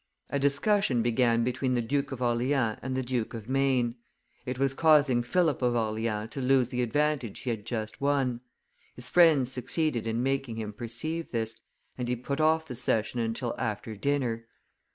A 0.31 0.39
discussion 0.39 1.03
began 1.03 1.43
between 1.43 1.75
the 1.75 1.81
Duke 1.83 2.11
of 2.11 2.23
Orleans 2.23 2.79
and 2.81 2.97
the 2.97 3.03
Duke 3.03 3.35
of 3.35 3.47
Maine; 3.47 3.97
it 4.47 4.57
was 4.57 4.73
causing 4.73 5.21
Philip 5.21 5.61
of 5.61 5.75
Orleans 5.75 6.31
to 6.31 6.41
lose 6.41 6.69
the 6.69 6.81
advantage 6.81 7.41
he 7.41 7.51
had 7.51 7.67
just 7.67 8.01
won; 8.01 8.41
his 8.95 9.07
friends 9.07 9.51
succeeded 9.51 10.07
in 10.07 10.23
making 10.23 10.55
him 10.55 10.73
perceive 10.73 11.29
this, 11.31 11.55
and 11.99 12.07
he 12.07 12.15
put 12.15 12.41
off 12.41 12.67
the 12.67 12.73
session 12.73 13.19
until 13.19 13.53
after 13.59 13.95
dinner. 13.95 14.47